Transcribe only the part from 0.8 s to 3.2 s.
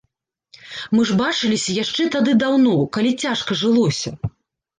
Мы ж бачыліся яшчэ тады даўно, калі